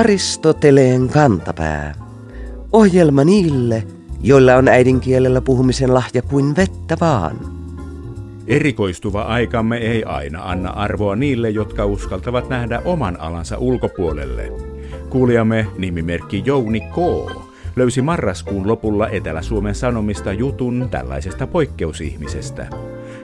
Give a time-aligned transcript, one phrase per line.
[0.00, 1.94] Aristoteleen kantapää.
[2.72, 3.86] Ohjelma niille,
[4.22, 7.36] joilla on äidinkielellä puhumisen lahja kuin vettä vaan.
[8.46, 14.52] Erikoistuva aikamme ei aina anna arvoa niille, jotka uskaltavat nähdä oman alansa ulkopuolelle.
[15.10, 16.96] Kuulijamme nimimerkki Jouni K.
[17.76, 22.66] löysi marraskuun lopulla Etelä-Suomen Sanomista jutun tällaisesta poikkeusihmisestä.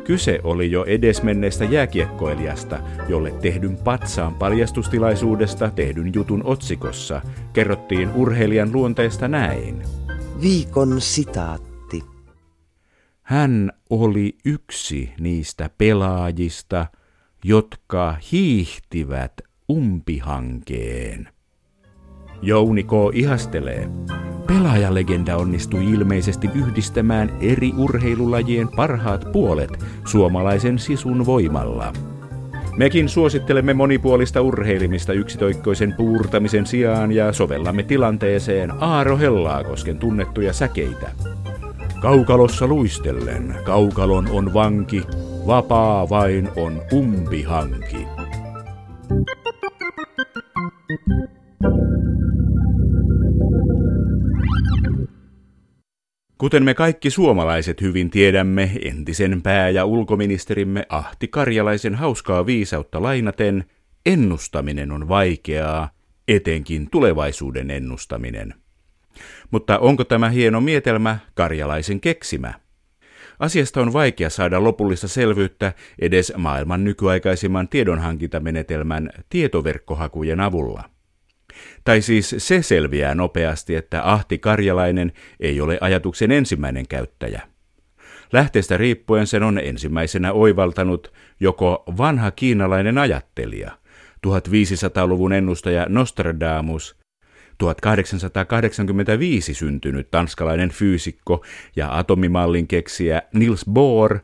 [0.07, 2.79] Kyse oli jo edesmenneestä jääkiekkoilijasta,
[3.09, 9.83] jolle tehdyn patsaan paljastustilaisuudesta tehdyn jutun otsikossa kerrottiin urheilijan luonteesta näin.
[10.41, 12.03] Viikon sitaatti.
[13.23, 16.87] Hän oli yksi niistä pelaajista,
[17.45, 19.33] jotka hiihtivät
[19.71, 21.29] umpihankeen.
[22.43, 22.91] Jouni K.
[23.13, 23.89] ihastelee.
[24.47, 29.71] Pelaajalegenda onnistui ilmeisesti yhdistämään eri urheilulajien parhaat puolet
[30.05, 31.93] suomalaisen sisun voimalla.
[32.77, 41.11] Mekin suosittelemme monipuolista urheilimista yksitoikkoisen puurtamisen sijaan ja sovellamme tilanteeseen Aaro Hellaakosken tunnettuja säkeitä.
[42.01, 45.03] Kaukalossa luistellen, kaukalon on vanki,
[45.47, 48.07] vapaa vain on umpihanki.
[56.39, 63.65] Kuten me kaikki suomalaiset hyvin tiedämme, entisen pää- ja ulkoministerimme Ahti Karjalaisen hauskaa viisautta lainaten,
[64.07, 65.91] ennustaminen on vaikeaa,
[66.29, 68.55] etenkin tulevaisuuden ennustaminen.
[69.51, 72.55] Mutta onko tämä hieno mietelmä Karjalaisen keksimä?
[73.39, 80.96] Asiasta on vaikea saada lopullista selvyyttä edes maailman nykyaikaisimman tiedonhankintamenetelmän tietoverkkohakujen avulla.
[81.85, 87.43] Tai siis se selviää nopeasti, että Ahti Karjalainen ei ole ajatuksen ensimmäinen käyttäjä.
[88.33, 93.71] Lähteestä riippuen sen on ensimmäisenä oivaltanut joko vanha kiinalainen ajattelija,
[94.27, 96.97] 1500-luvun ennustaja Nostradamus,
[97.59, 101.45] 1885 syntynyt tanskalainen fyysikko
[101.77, 104.19] ja atomimallin keksijä Niels Bohr,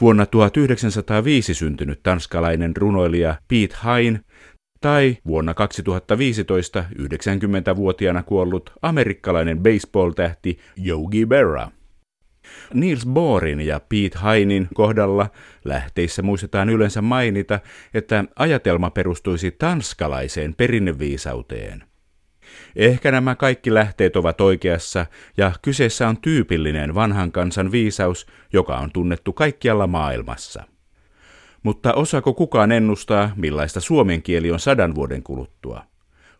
[0.00, 4.24] vuonna 1905 syntynyt tanskalainen runoilija Pete Hein
[4.80, 11.70] tai vuonna 2015 90-vuotiaana kuollut amerikkalainen baseball-tähti Yogi Berra.
[12.74, 15.30] Niels Bohrin ja Pete Hainin kohdalla
[15.64, 17.60] lähteissä muistetaan yleensä mainita,
[17.94, 21.84] että ajatelma perustuisi tanskalaiseen perinneviisauteen.
[22.76, 28.90] Ehkä nämä kaikki lähteet ovat oikeassa ja kyseessä on tyypillinen vanhan kansan viisaus, joka on
[28.92, 30.64] tunnettu kaikkialla maailmassa.
[31.62, 35.82] Mutta osako kukaan ennustaa, millaista suomen kieli on sadan vuoden kuluttua?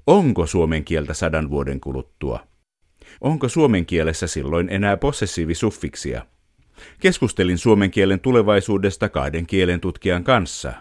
[0.06, 2.41] Onko suomen kieltä sadan vuoden kuluttua?
[3.20, 6.26] Onko suomen kielessä silloin enää possessiivisuffiksia?
[7.00, 10.72] Keskustelin suomen kielen tulevaisuudesta kahden kielen tutkijan kanssa.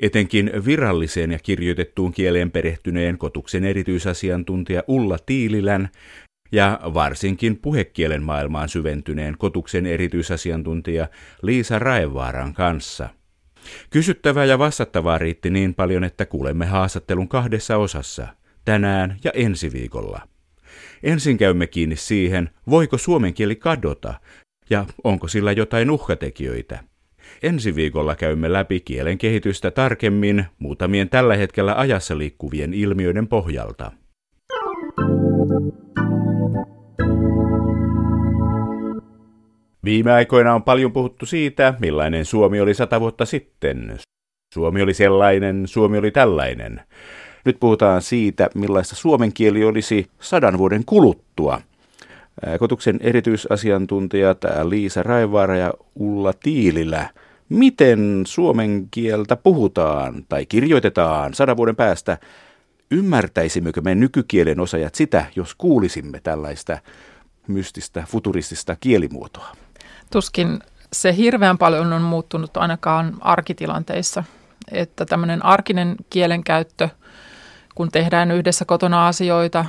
[0.00, 5.88] Etenkin viralliseen ja kirjoitettuun kieleen perehtyneen kotuksen erityisasiantuntija Ulla Tiililän
[6.52, 11.08] ja varsinkin puhekielen maailmaan syventyneen kotuksen erityisasiantuntija
[11.42, 13.08] Liisa Raevaaran kanssa–
[13.90, 18.26] Kysyttävää ja vastattavaa riitti niin paljon, että kuulemme haastattelun kahdessa osassa,
[18.64, 20.20] tänään ja ensi viikolla.
[21.02, 24.14] Ensin käymme kiinni siihen, voiko suomen kieli kadota
[24.70, 26.78] ja onko sillä jotain uhkatekijöitä.
[27.42, 33.92] Ensi viikolla käymme läpi kielen kehitystä tarkemmin muutamien tällä hetkellä ajassa liikkuvien ilmiöiden pohjalta.
[39.84, 43.98] Viime aikoina on paljon puhuttu siitä, millainen Suomi oli sata vuotta sitten.
[44.54, 46.80] Suomi oli sellainen, Suomi oli tällainen.
[47.44, 51.60] Nyt puhutaan siitä, millaista suomen kieli olisi sadan vuoden kuluttua.
[52.58, 57.10] Kotuksen erityisasiantuntijat Liisa Raivaara ja Ulla Tiililä.
[57.48, 62.18] Miten suomen kieltä puhutaan tai kirjoitetaan sadan vuoden päästä?
[62.90, 66.78] Ymmärtäisimmekö me nykykielen osajat sitä, jos kuulisimme tällaista
[67.48, 69.63] mystistä, futuristista kielimuotoa?
[70.14, 70.58] Tuskin
[70.92, 74.24] se hirveän paljon on muuttunut ainakaan arkitilanteissa,
[74.72, 76.88] että tämmöinen arkinen kielenkäyttö,
[77.74, 79.64] kun tehdään yhdessä kotona asioita,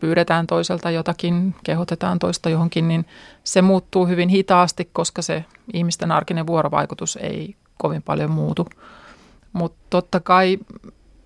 [0.00, 3.06] pyydetään toiselta jotakin, kehotetaan toista johonkin, niin
[3.44, 8.68] se muuttuu hyvin hitaasti, koska se ihmisten arkinen vuorovaikutus ei kovin paljon muutu.
[9.52, 10.58] Mutta totta kai,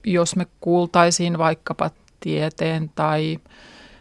[0.05, 3.39] jos me kuultaisiin vaikkapa tieteen tai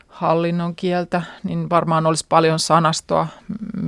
[0.08, 3.28] hallinnon kieltä, niin varmaan olisi paljon sanastoa,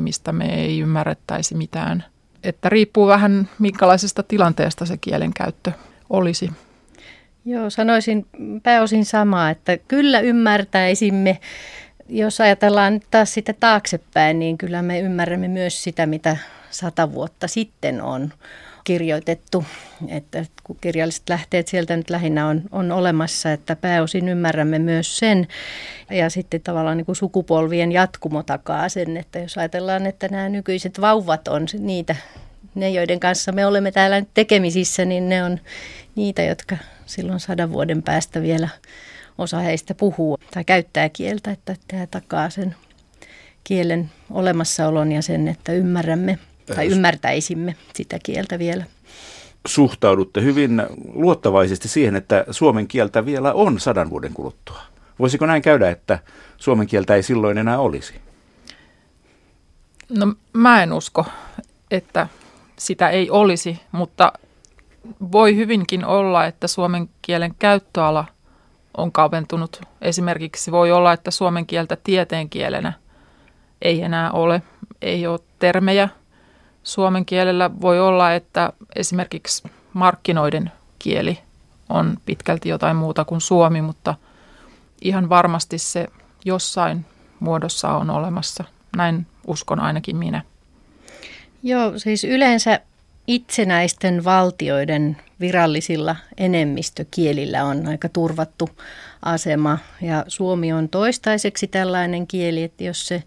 [0.09, 2.03] mistä me ei ymmärrettäisi mitään.
[2.43, 5.71] Että riippuu vähän, minkälaisesta tilanteesta se kielenkäyttö
[6.09, 6.51] olisi.
[7.45, 8.25] Joo, sanoisin
[8.63, 11.39] pääosin samaa, että kyllä ymmärtäisimme,
[12.07, 16.37] jos ajatellaan taas sitä taaksepäin, niin kyllä me ymmärrämme myös sitä, mitä
[16.69, 18.33] sata vuotta sitten on
[18.89, 19.65] kirjoitettu,
[20.07, 25.47] että kun kirjalliset lähteet sieltä nyt lähinnä on, on olemassa, että pääosin ymmärrämme myös sen.
[26.09, 31.01] Ja sitten tavallaan niin kuin sukupolvien jatkumo takaa sen, että jos ajatellaan, että nämä nykyiset
[31.01, 32.15] vauvat on niitä,
[32.75, 35.59] ne joiden kanssa me olemme täällä tekemisissä, niin ne on
[36.15, 38.69] niitä, jotka silloin sadan vuoden päästä vielä
[39.37, 42.75] osa heistä puhuu tai käyttää kieltä, että tämä takaa sen
[43.63, 46.39] kielen olemassaolon ja sen, että ymmärrämme
[46.75, 48.83] tai ymmärtäisimme sitä kieltä vielä.
[49.67, 50.83] Suhtaudutte hyvin
[51.13, 54.81] luottavaisesti siihen, että suomen kieltä vielä on sadan vuoden kuluttua.
[55.19, 56.19] Voisiko näin käydä, että
[56.57, 58.13] suomen kieltä ei silloin enää olisi?
[60.09, 61.25] No mä en usko,
[61.91, 62.27] että
[62.77, 64.33] sitä ei olisi, mutta
[65.31, 68.25] voi hyvinkin olla, että suomen kielen käyttöala
[68.97, 69.81] on kaventunut.
[70.01, 72.93] Esimerkiksi voi olla, että suomen kieltä tieteenkielenä
[73.81, 74.61] ei enää ole.
[75.01, 76.09] Ei ole termejä,
[76.83, 81.39] suomen kielellä voi olla, että esimerkiksi markkinoiden kieli
[81.89, 84.15] on pitkälti jotain muuta kuin suomi, mutta
[85.01, 86.07] ihan varmasti se
[86.45, 87.05] jossain
[87.39, 88.63] muodossa on olemassa.
[88.97, 90.41] Näin uskon ainakin minä.
[91.63, 92.79] Joo, siis yleensä
[93.27, 98.69] itsenäisten valtioiden virallisilla enemmistökielillä on aika turvattu
[99.21, 99.77] asema.
[100.01, 103.23] Ja Suomi on toistaiseksi tällainen kieli, että jos se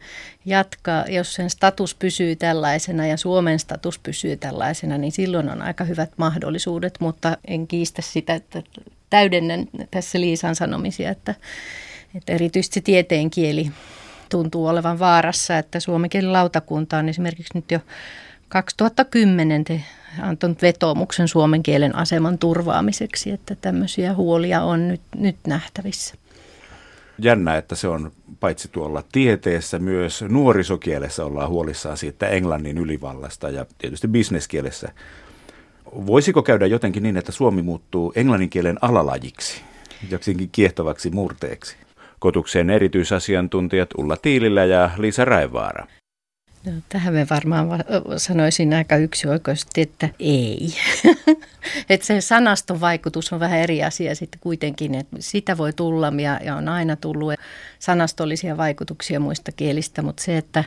[0.47, 5.85] jatkaa, jos sen status pysyy tällaisena ja Suomen status pysyy tällaisena, niin silloin on aika
[5.85, 8.63] hyvät mahdollisuudet, mutta en kiistä sitä, että
[9.11, 11.35] täydennän tässä Liisan sanomisia, että,
[12.15, 13.71] että erityisesti se tieteen kieli
[14.29, 17.81] tuntuu olevan vaarassa, että suomen kielen lautakunta on esimerkiksi nyt jo
[18.49, 19.81] 2010 te
[20.21, 26.15] antanut vetoomuksen suomen kielen aseman turvaamiseksi, että tämmöisiä huolia on nyt, nyt nähtävissä.
[27.19, 33.67] Jännä, että se on paitsi tuolla tieteessä, myös nuorisokielessä ollaan huolissaan siitä englannin ylivallasta ja
[33.79, 34.89] tietysti bisneskielessä.
[36.07, 39.63] Voisiko käydä jotenkin niin, että Suomi muuttuu englannin kielen alalajiksi,
[40.11, 41.77] joksikin kiehtovaksi murteeksi?
[42.19, 45.87] Kotukseen erityisasiantuntijat Ulla Tiilillä ja Liisa Raivaara.
[46.67, 47.69] No, tähän me varmaan
[48.17, 50.75] sanoisin aika yksioikoisesti, että ei.
[51.91, 56.41] että se sanaston vaikutus on vähän eri asia sitten kuitenkin, että sitä voi tulla ja,
[56.45, 57.35] ja on aina tullut
[57.79, 60.65] sanastollisia vaikutuksia muista kielistä, mutta se, että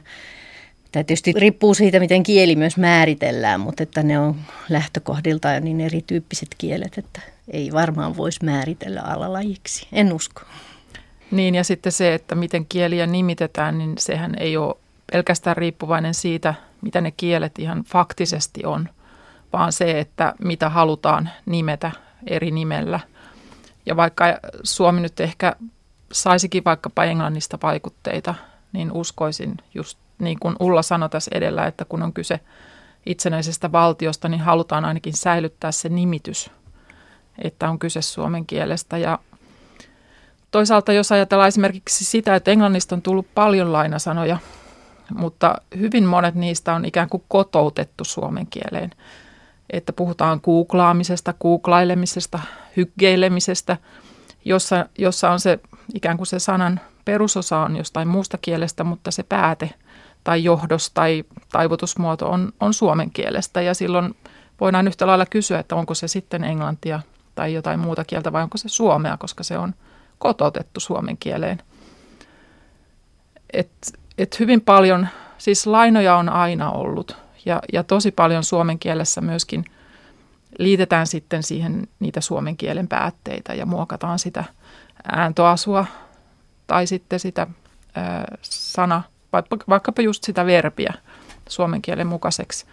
[0.95, 4.35] Tämä tietysti riippuu siitä, miten kieli myös määritellään, mutta että ne on
[4.69, 9.87] lähtökohdilta niin erityyppiset kielet, että ei varmaan voisi määritellä alalajiksi.
[9.91, 10.41] En usko.
[11.31, 14.75] Niin ja sitten se, että miten kieliä nimitetään, niin sehän ei ole
[15.11, 18.89] pelkästään riippuvainen siitä, mitä ne kielet ihan faktisesti on,
[19.53, 21.91] vaan se, että mitä halutaan nimetä
[22.27, 22.99] eri nimellä.
[23.85, 24.25] Ja vaikka
[24.63, 25.55] Suomi nyt ehkä
[26.11, 28.35] saisikin vaikkapa englannista vaikutteita,
[28.73, 32.39] niin uskoisin just niin kuin Ulla sanoi tässä edellä, että kun on kyse
[33.05, 36.51] itsenäisestä valtiosta, niin halutaan ainakin säilyttää se nimitys,
[37.43, 38.97] että on kyse suomen kielestä.
[38.97, 39.19] Ja
[40.51, 44.37] toisaalta jos ajatellaan esimerkiksi sitä, että englannista on tullut paljon lainasanoja,
[45.17, 48.91] mutta hyvin monet niistä on ikään kuin kotoutettu suomen kieleen.
[49.69, 52.39] Että puhutaan googlaamisesta, googlailemisesta,
[52.77, 53.77] hyggeilemisestä,
[54.45, 55.59] jossa, jossa on se
[55.93, 59.69] ikään kuin se sanan perusosa on jostain muusta kielestä, mutta se pääte
[60.23, 63.61] tai johdos tai taivutusmuoto on, on suomen kielestä.
[63.61, 64.15] Ja silloin
[64.61, 66.99] voidaan yhtä lailla kysyä, että onko se sitten englantia
[67.35, 69.73] tai jotain muuta kieltä vai onko se suomea, koska se on
[70.19, 71.61] kotoutettu suomen kieleen.
[73.53, 75.07] Et et hyvin paljon,
[75.37, 79.65] siis lainoja on aina ollut ja, ja tosi paljon suomen kielessä myöskin
[80.59, 84.43] liitetään sitten siihen niitä suomen kielen päätteitä ja muokataan sitä
[85.11, 85.85] ääntoasua
[86.67, 87.47] tai sitten sitä
[87.95, 89.03] ää, sana,
[89.69, 90.93] vaikkapa just sitä verbiä
[91.49, 92.65] suomen kielen mukaiseksi.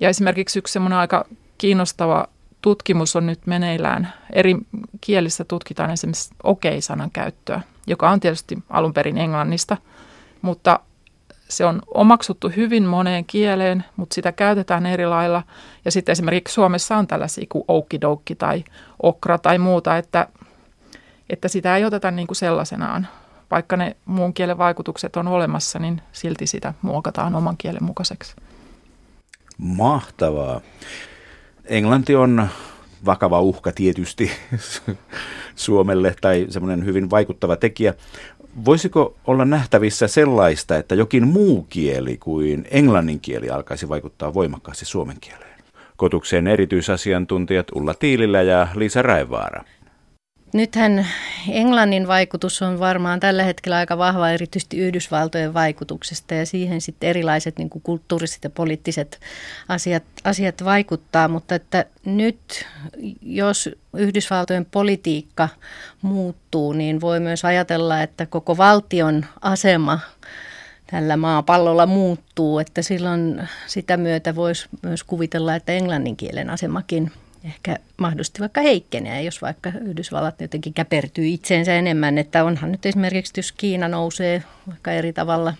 [0.00, 1.26] Ja esimerkiksi yksi semmoinen aika
[1.58, 2.28] kiinnostava
[2.62, 4.12] tutkimus on nyt meneillään.
[4.32, 4.56] Eri
[5.00, 9.76] kielissä tutkitaan esimerkiksi okei-sanan käyttöä, joka on tietysti alun perin englannista–
[10.46, 10.80] mutta
[11.48, 15.42] se on omaksuttu hyvin moneen kieleen, mutta sitä käytetään eri lailla.
[15.84, 18.64] Ja sitten esimerkiksi Suomessa on tällaisia kuin oukkidoukki tai
[19.02, 20.28] okra tai muuta, että,
[21.30, 23.08] että sitä ei oteta niin kuin sellaisenaan.
[23.50, 28.36] Vaikka ne muun kielen vaikutukset on olemassa, niin silti sitä muokataan oman kielen mukaiseksi.
[29.58, 30.60] Mahtavaa.
[31.64, 32.48] Englanti on
[33.06, 34.30] vakava uhka tietysti
[35.54, 37.94] Suomelle tai semmoinen hyvin vaikuttava tekijä.
[38.64, 45.16] Voisiko olla nähtävissä sellaista, että jokin muu kieli kuin englannin kieli alkaisi vaikuttaa voimakkaasti suomen
[45.20, 45.56] kieleen?
[45.96, 49.64] Kotukseen erityisasiantuntijat Ulla Tiilillä ja Liisa Raivaara.
[50.56, 51.06] Nythän
[51.48, 57.58] Englannin vaikutus on varmaan tällä hetkellä aika vahva erityisesti Yhdysvaltojen vaikutuksesta ja siihen sitten erilaiset
[57.58, 59.20] niin kulttuuriset ja poliittiset
[59.68, 62.66] asiat, asiat vaikuttaa, mutta että nyt
[63.22, 65.48] jos Yhdysvaltojen politiikka
[66.02, 70.00] muuttuu, niin voi myös ajatella, että koko valtion asema
[70.90, 77.12] tällä maapallolla muuttuu, että silloin sitä myötä voisi myös kuvitella, että englannin kielen asemakin
[77.46, 82.18] ehkä mahdollisesti vaikka heikkenee, jos vaikka Yhdysvallat jotenkin käpertyy itseensä enemmän.
[82.18, 85.54] Että onhan nyt esimerkiksi, jos Kiina nousee vaikka eri tavalla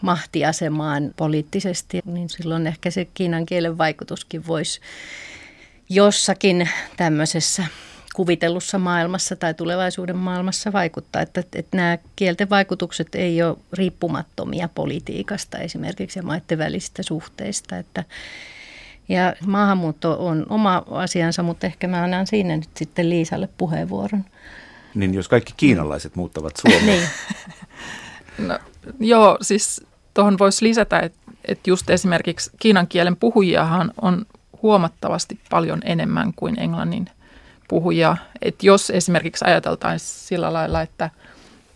[0.00, 4.80] mahtiasemaan poliittisesti, niin silloin ehkä se kiinan kielen vaikutuskin voisi
[5.88, 7.64] jossakin tämmöisessä
[8.14, 11.22] kuvitellussa maailmassa tai tulevaisuuden maailmassa vaikuttaa.
[11.22, 17.78] Että, että nämä kielten vaikutukset ei ole riippumattomia politiikasta esimerkiksi ja maiden välisistä suhteista.
[17.78, 18.04] Että,
[19.08, 24.24] ja maahanmuutto on oma asiansa, mutta ehkä mä annan siinä nyt sitten Liisalle puheenvuoron.
[24.94, 26.86] Niin jos kaikki kiinalaiset muuttavat Suomeen.
[26.86, 27.08] niin.
[28.48, 28.58] no,
[29.00, 34.26] joo, siis tuohon voisi lisätä, että, että just esimerkiksi kiinan kielen puhujiahan on
[34.62, 37.06] huomattavasti paljon enemmän kuin englannin
[37.68, 38.16] puhujia.
[38.42, 41.10] Että jos esimerkiksi ajateltaisiin sillä lailla, että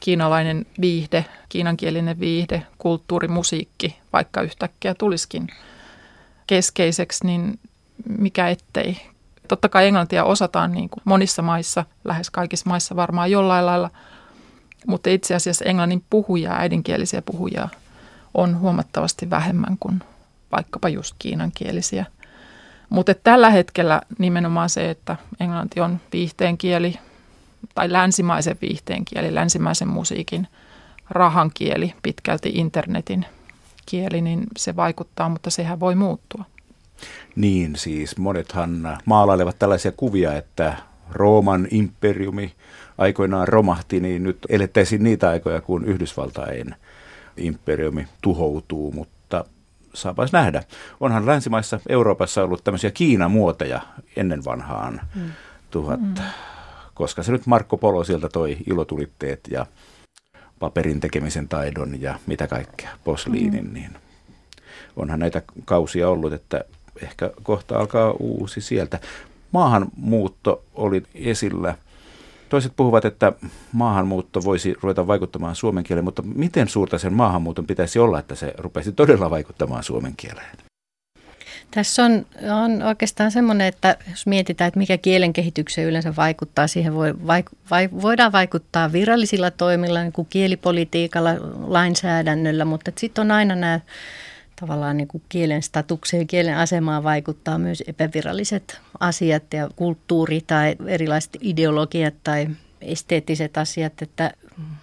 [0.00, 5.48] kiinalainen viihde, kiinankielinen viihde, kulttuuri, musiikki vaikka yhtäkkiä tulisikin
[6.52, 7.58] keskeiseksi, niin
[8.18, 8.96] mikä ettei.
[9.48, 13.90] Totta kai englantia osataan niin kuin monissa maissa, lähes kaikissa maissa varmaan jollain lailla,
[14.86, 17.68] mutta itse asiassa englannin puhujia, äidinkielisiä puhujia
[18.34, 20.00] on huomattavasti vähemmän kuin
[20.52, 22.06] vaikkapa just kiinankielisiä–
[22.92, 26.98] mutta tällä hetkellä nimenomaan se, että englanti on viihteen kieli
[27.74, 30.48] tai länsimaisen viihteen kieli, länsimaisen musiikin
[31.10, 33.26] rahan kieli, pitkälti internetin
[33.86, 36.44] kieli, niin se vaikuttaa, mutta sehän voi muuttua.
[37.36, 40.76] Niin siis, monethan maalailevat tällaisia kuvia, että
[41.10, 42.52] Rooman imperiumi
[42.98, 46.74] aikoinaan romahti, niin nyt elettäisiin niitä aikoja, kun Yhdysvaltain
[47.36, 49.44] imperiumi tuhoutuu, mutta
[49.94, 50.62] saapas nähdä.
[51.00, 53.80] Onhan länsimaissa Euroopassa ollut tämmöisiä Kiina-muoteja
[54.16, 55.30] ennen vanhaan mm.
[55.70, 56.14] tuhat, mm.
[56.94, 59.66] koska se nyt Marko Polo sieltä toi ilotulitteet ja
[60.62, 63.72] paperin tekemisen taidon ja mitä kaikkea, posliinin, mm.
[63.72, 63.90] niin
[64.96, 66.64] onhan näitä kausia ollut, että
[67.02, 69.00] ehkä kohta alkaa uusi sieltä.
[69.52, 71.74] Maahanmuutto oli esillä–
[72.52, 73.32] Toiset puhuvat, että
[73.72, 78.54] maahanmuutto voisi ruveta vaikuttamaan suomen kieleen, mutta miten suurta sen maahanmuuton pitäisi olla, että se
[78.58, 80.56] rupesi todella vaikuttamaan suomen kieleen?
[81.74, 82.26] Tässä on,
[82.62, 87.46] on oikeastaan semmoinen, että jos mietitään, että mikä kielen kehitykseen yleensä vaikuttaa, siihen voi, vaik,
[87.70, 91.30] vai, voidaan vaikuttaa virallisilla toimilla, niin kuin kielipolitiikalla,
[91.66, 93.80] lainsäädännöllä, mutta sitten on aina nämä
[94.60, 101.36] tavallaan niin kuin kielen statukseen, kielen asemaan vaikuttaa myös epäviralliset asiat ja kulttuuri tai erilaiset
[101.40, 102.48] ideologiat tai
[102.80, 104.30] esteettiset asiat, että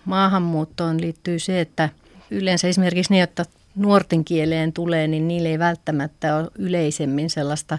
[0.06, 1.90] maahanmuuttoon liittyy se, että
[2.32, 3.46] yleensä esimerkiksi ne, jotka
[3.76, 7.78] nuorten kieleen tulee, niin niille ei välttämättä ole yleisemmin sellaista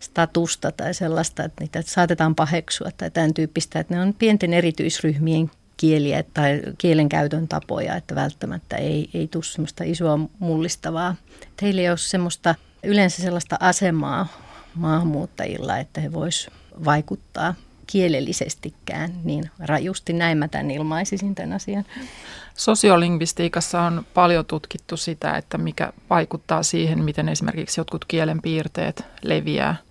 [0.00, 5.50] statusta tai sellaista, että niitä saatetaan paheksua tai tämän tyyppistä, että ne on pienten erityisryhmien
[5.76, 11.14] kieliä tai kielenkäytön tapoja, että välttämättä ei, ei tule semmoista isoa mullistavaa.
[11.56, 14.26] Teillä ei ole semmoista yleensä sellaista asemaa
[14.74, 16.50] maahanmuuttajilla, että he vois
[16.84, 17.54] vaikuttaa
[17.92, 21.84] kielellisestikään, niin rajusti näin mä tämän ilmaisisin tämän asian.
[22.54, 29.76] Sosiolingvistiikassa on paljon tutkittu sitä, että mikä vaikuttaa siihen, miten esimerkiksi jotkut kielenpiirteet leviää–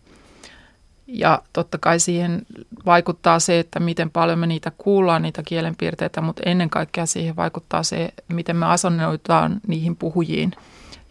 [1.08, 2.46] ja totta kai siihen
[2.86, 7.84] vaikuttaa se, että miten paljon me niitä kuullaan, niitä kielenpiirteitä, mutta ennen kaikkea siihen vaikuttaa
[7.84, 10.52] se, miten me asennoitaan niihin puhujiin,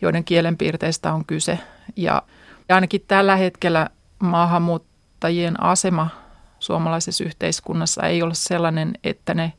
[0.02, 1.58] joiden kielenpiirteistä on kyse.
[1.96, 2.22] Ja
[2.68, 6.08] ainakin tällä hetkellä maahanmuuttajien asema
[6.66, 9.52] suomalaisessa yhteiskunnassa ei ole sellainen, että ne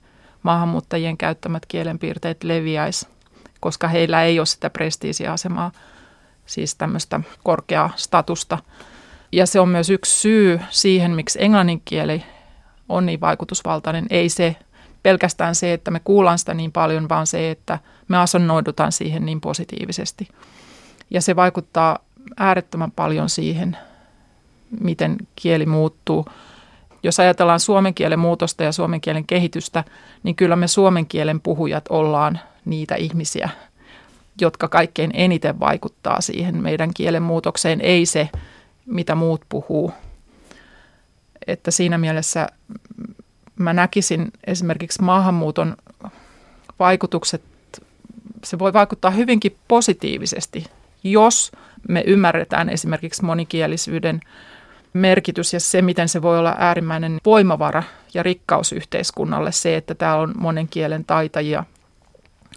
[0.44, 3.08] maahanmuuttajien käyttämät kielenpiirteet leviäisi,
[3.60, 5.72] koska heillä ei ole sitä prestiisiasemaa,
[6.46, 8.58] siis tämmöistä korkeaa statusta–
[9.32, 12.24] ja se on myös yksi syy siihen, miksi englannin kieli
[12.90, 14.06] on niin vaikutusvaltainen.
[14.10, 14.56] Ei se
[15.04, 19.42] pelkästään se, että me kuullaan sitä niin paljon, vaan se, että me asennoidutaan siihen niin
[19.42, 20.28] positiivisesti.
[21.10, 22.00] Ja se vaikuttaa
[22.38, 23.78] äärettömän paljon siihen,
[24.80, 26.26] miten kieli muuttuu.
[27.08, 29.84] Jos ajatellaan suomen kielen muutosta ja suomen kielen kehitystä,
[30.24, 33.50] niin kyllä me suomen kielen puhujat ollaan niitä ihmisiä,
[34.42, 37.82] jotka kaikkein eniten vaikuttaa siihen meidän kielen muutokseen.
[37.82, 38.30] Ei se,
[38.86, 39.92] mitä muut puhuu.
[41.48, 42.48] Että siinä mielessä
[43.56, 45.78] mä näkisin esimerkiksi maahanmuuton
[46.80, 47.42] vaikutukset,
[48.44, 50.66] se voi vaikuttaa hyvinkin positiivisesti,
[51.04, 51.52] jos
[51.90, 54.22] me ymmärretään esimerkiksi monikielisyyden
[54.98, 60.24] merkitys ja se, miten se voi olla äärimmäinen voimavara ja rikkaus yhteiskunnalle, se, että täällä
[60.24, 61.64] on monen kielen taitajia.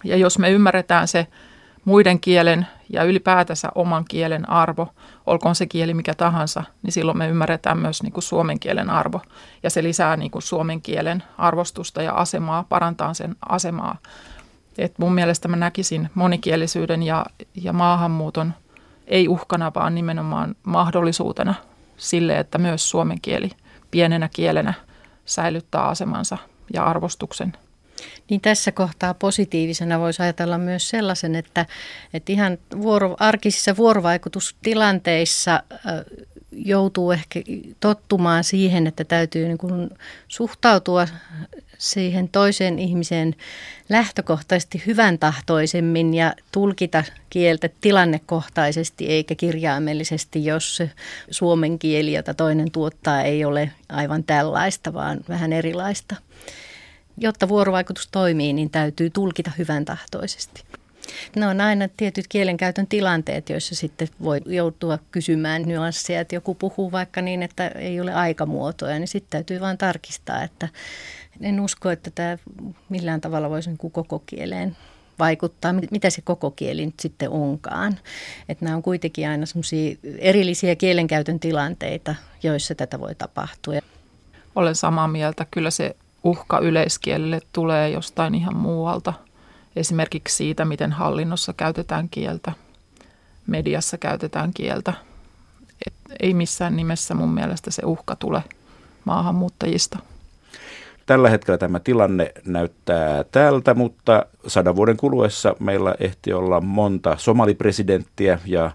[0.04, 1.26] Ja jos me ymmärretään se
[1.84, 4.88] muiden kielen ja ylipäätänsä oman kielen arvo,
[5.26, 9.20] olkoon se kieli mikä tahansa, niin silloin me ymmärretään myös niin kuin suomen kielen arvo.
[9.62, 13.96] Ja se lisää niin kuin suomen kielen arvostusta ja asemaa, parantaa sen asemaa.
[14.78, 18.54] Et mun mielestä mä näkisin monikielisyyden ja, ja maahanmuuton
[19.06, 21.54] ei uhkana, vaan nimenomaan mahdollisuutena
[22.00, 23.50] sille, että myös suomen kieli
[23.90, 24.74] pienenä kielenä
[25.24, 26.38] säilyttää asemansa
[26.74, 27.52] ja arvostuksen.
[28.30, 31.66] Niin tässä kohtaa positiivisena voisi ajatella myös sellaisen, että,
[32.14, 35.62] että ihan vuoro, arkisissa vuorovaikutustilanteissa
[36.52, 37.40] joutuu ehkä
[37.80, 39.90] tottumaan siihen, että täytyy niin kuin
[40.28, 41.06] suhtautua
[41.80, 43.34] siihen toiseen ihmiseen
[43.88, 50.90] lähtökohtaisesti hyvän tahtoisemmin ja tulkita kieltä tilannekohtaisesti eikä kirjaimellisesti, jos se
[51.30, 56.16] suomen kieli, jota toinen tuottaa, ei ole aivan tällaista, vaan vähän erilaista
[57.20, 60.62] jotta vuorovaikutus toimii, niin täytyy tulkita hyvän tahtoisesti.
[61.36, 66.92] Ne on aina tietyt kielenkäytön tilanteet, joissa sitten voi joutua kysymään nyansseja, että joku puhuu
[66.92, 70.68] vaikka niin, että ei ole aikamuotoja, niin sitten täytyy vain tarkistaa, että
[71.40, 72.38] en usko, että tämä
[72.88, 74.76] millään tavalla voisi niin koko kieleen
[75.18, 77.98] vaikuttaa, mitä se koko kieli nyt sitten onkaan.
[78.48, 83.74] Että nämä on kuitenkin aina semmoisia erillisiä kielenkäytön tilanteita, joissa tätä voi tapahtua.
[84.54, 85.46] Olen samaa mieltä.
[85.50, 89.12] Kyllä se uhka yleiskielelle tulee jostain ihan muualta.
[89.76, 92.52] Esimerkiksi siitä, miten hallinnossa käytetään kieltä,
[93.46, 94.92] mediassa käytetään kieltä.
[95.86, 98.42] Et ei missään nimessä mun mielestä se uhka tule
[99.04, 99.98] maahanmuuttajista.
[101.06, 108.38] Tällä hetkellä tämä tilanne näyttää tältä, mutta sadan vuoden kuluessa meillä ehti olla monta somalipresidenttiä
[108.46, 108.70] ja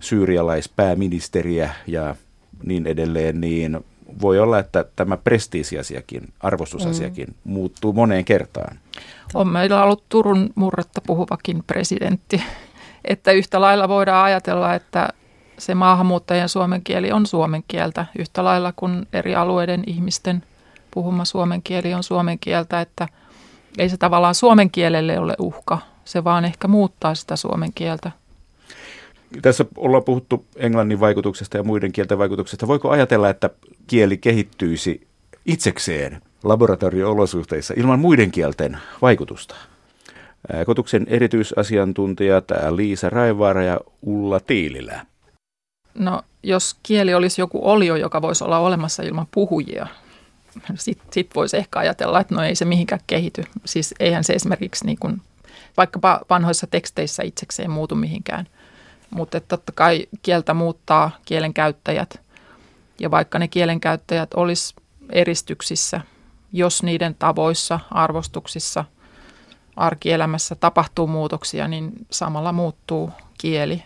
[0.00, 2.16] syyrialaispääministeriä ja
[2.62, 3.84] niin edelleen, niin
[4.22, 7.52] voi olla, että tämä prestiisiasiakin, arvostusasiakin mm.
[7.52, 8.78] muuttuu moneen kertaan.
[9.34, 12.42] On meillä ollut Turun murretta puhuvakin presidentti,
[13.04, 15.08] että yhtä lailla voidaan ajatella, että
[15.58, 20.42] se maahanmuuttajien suomen kieli on suomen kieltä yhtä lailla kuin eri alueiden ihmisten
[20.90, 23.08] puhuma suomen kieli on suomen kieltä, että
[23.78, 28.10] ei se tavallaan suomen kielelle ole uhka, se vaan ehkä muuttaa sitä suomen kieltä.
[29.42, 32.66] Tässä ollaan puhuttu englannin vaikutuksesta ja muiden kielten vaikutuksesta.
[32.66, 33.50] Voiko ajatella, että
[33.86, 35.06] kieli kehittyisi
[35.46, 39.54] itsekseen laboratorio-olosuhteissa ilman muiden kielten vaikutusta?
[40.66, 45.06] Kotuksen erityisasiantuntijat Liisa Raivaara ja Ulla Tiililä.
[45.94, 49.86] No, jos kieli olisi joku olio, joka voisi olla olemassa ilman puhujia,
[50.74, 53.44] sitten sit voisi ehkä ajatella, että no ei se mihinkään kehity.
[53.64, 55.22] Siis eihän se esimerkiksi niin kuin,
[55.76, 58.46] vaikkapa vanhoissa teksteissä itsekseen muutu mihinkään–
[59.10, 62.20] mutta totta kai kieltä muuttaa kielen käyttäjät.
[63.00, 64.74] Ja vaikka ne kielen käyttäjät olisi
[65.12, 66.00] eristyksissä,
[66.52, 68.84] jos niiden tavoissa, arvostuksissa,
[69.76, 73.82] arkielämässä tapahtuu muutoksia, niin samalla muuttuu kieli.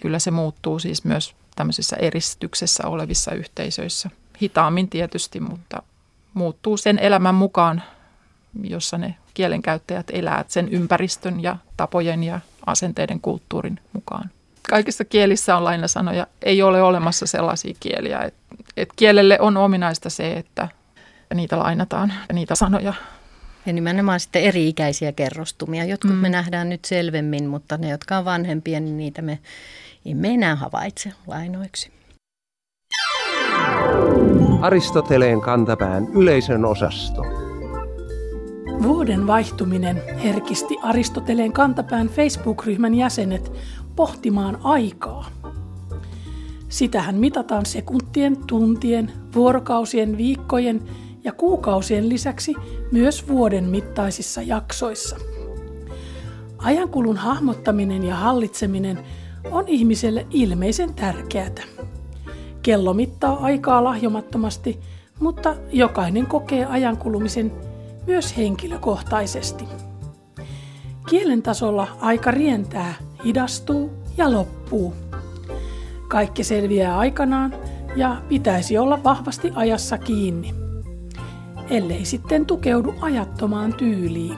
[0.00, 4.10] Kyllä se muuttuu siis myös tämmöisissä eristyksessä olevissa yhteisöissä.
[4.42, 5.82] Hitaammin tietysti, mutta
[6.34, 7.82] muuttuu sen elämän mukaan,
[8.62, 14.30] jossa ne kielenkäyttäjät elävät sen ympäristön ja tapojen ja asenteiden kulttuurin mukaan
[14.68, 16.26] kaikissa kielissä on lainasanoja.
[16.42, 18.20] Ei ole olemassa sellaisia kieliä.
[18.20, 18.34] Et,
[18.76, 20.68] et kielelle on ominaista se, että
[21.34, 22.94] niitä lainataan, niitä sanoja.
[23.66, 25.84] Ja nimenomaan sitten eri-ikäisiä kerrostumia.
[25.84, 26.16] Jotkut mm.
[26.16, 29.38] me nähdään nyt selvemmin, mutta ne, jotka on vanhempia, niin niitä me
[30.06, 31.90] emme enää havaitse lainoiksi.
[34.60, 37.22] Aristoteleen kantapään yleisön osasto.
[38.82, 43.52] Vuoden vaihtuminen herkisti Aristoteleen kantapään Facebook-ryhmän jäsenet
[43.98, 45.26] pohtimaan aikaa.
[46.68, 50.82] Sitähän mitataan sekuntien, tuntien, vuorokausien, viikkojen
[51.24, 52.54] ja kuukausien lisäksi
[52.92, 55.16] myös vuoden mittaisissa jaksoissa.
[56.58, 58.98] Ajankulun hahmottaminen ja hallitseminen
[59.50, 61.64] on ihmiselle ilmeisen tärkeää.
[62.62, 64.80] Kello mittaa aikaa lahjomattomasti,
[65.20, 67.52] mutta jokainen kokee ajankulumisen
[68.06, 69.64] myös henkilökohtaisesti.
[71.08, 74.94] Kielen tasolla aika rientää hidastuu ja loppuu.
[76.08, 77.54] Kaikki selviää aikanaan
[77.96, 80.54] ja pitäisi olla vahvasti ajassa kiinni,
[81.70, 84.36] ellei sitten tukeudu ajattomaan tyyliin.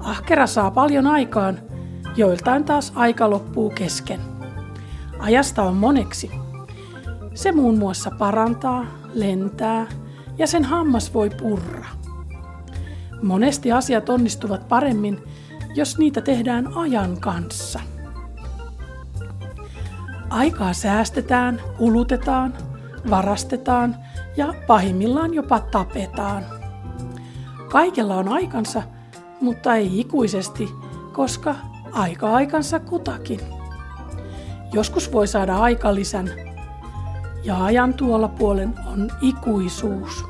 [0.00, 1.58] Ahkera saa paljon aikaan,
[2.16, 4.20] joiltain taas aika loppuu kesken.
[5.18, 6.30] Ajasta on moneksi.
[7.34, 9.86] Se muun muassa parantaa, lentää
[10.38, 11.86] ja sen hammas voi purra.
[13.22, 15.18] Monesti asiat onnistuvat paremmin,
[15.74, 17.80] jos niitä tehdään ajan kanssa.
[20.30, 22.54] Aikaa säästetään, kulutetaan,
[23.10, 23.96] varastetaan
[24.36, 26.44] ja pahimmillaan jopa tapetaan.
[27.70, 28.82] Kaikella on aikansa,
[29.40, 30.68] mutta ei ikuisesti,
[31.12, 31.54] koska
[31.92, 33.40] aika aikansa kutakin.
[34.72, 36.30] Joskus voi saada aikalisän,
[37.44, 40.24] ja ajan tuolla puolen on ikuisuus.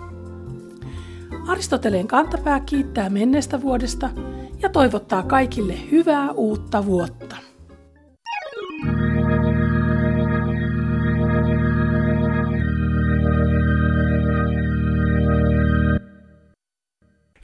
[1.49, 4.11] Aristoteleen kantapää kiittää menneestä vuodesta
[4.63, 7.37] ja toivottaa kaikille hyvää uutta vuotta.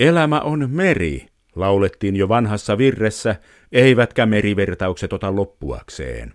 [0.00, 1.26] Elämä on meri,
[1.56, 3.36] laulettiin jo vanhassa virressä,
[3.72, 6.34] eivätkä merivertaukset ota loppuakseen.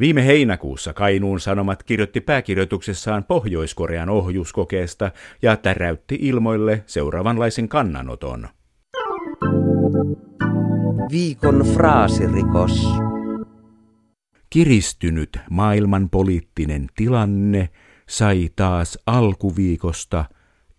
[0.00, 5.10] Viime heinäkuussa Kainuun Sanomat kirjoitti pääkirjoituksessaan Pohjois-Korean ohjuskokeesta
[5.42, 8.48] ja täräytti ilmoille seuraavanlaisen kannanoton.
[11.10, 12.88] Viikon fraasirikos.
[14.50, 17.68] Kiristynyt maailman poliittinen tilanne
[18.08, 20.24] sai taas alkuviikosta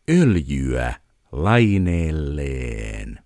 [0.09, 0.93] öljyä
[1.31, 3.19] laineelleen.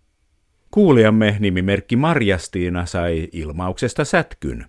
[0.72, 4.66] Kuulijamme nimimerkki Marjastiina sai ilmauksesta sätkyn.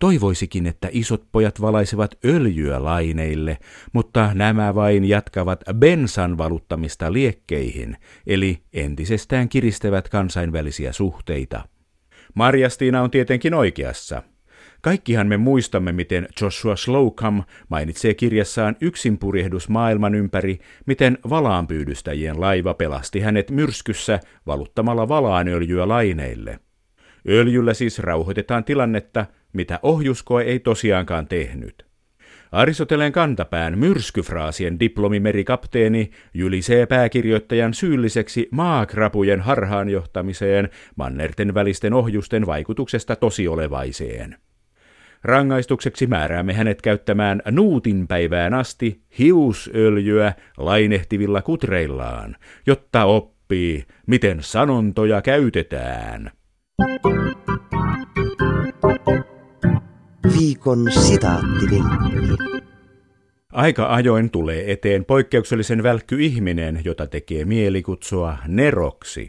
[0.00, 3.58] Toivoisikin, että isot pojat valaisevat öljyä laineille,
[3.92, 11.64] mutta nämä vain jatkavat bensan valuttamista liekkeihin, eli entisestään kiristävät kansainvälisiä suhteita.
[12.34, 14.22] Marjastiina on tietenkin oikeassa.
[14.80, 23.20] Kaikkihan me muistamme, miten Joshua Slocum mainitsee kirjassaan Yksinpurjehdus maailman ympäri, miten valaanpyydystäjien laiva pelasti
[23.20, 26.58] hänet myrskyssä valuttamalla valaanöljyä laineille.
[27.28, 31.90] Öljyllä siis rauhoitetaan tilannetta, mitä ohjuskoe ei tosiaankaan tehnyt.
[32.52, 44.36] Aristoteleen kantapään myrskyfraasien diplomimerikapteeni julisee pääkirjoittajan syylliseksi maakrapujen harhaanjohtamiseen mannerten välisten ohjusten vaikutuksesta tosiolevaiseen.
[45.24, 52.36] Rangaistukseksi määräämme hänet käyttämään nuutin päivään asti hiusöljyä lainehtivilla kutreillaan,
[52.66, 56.30] jotta oppii, miten sanontoja käytetään.
[60.38, 62.16] Viikon sitaattivinkki.
[63.52, 69.28] Aika ajoin tulee eteen poikkeuksellisen välkky ihminen, jota tekee mieli kutsua neroksi.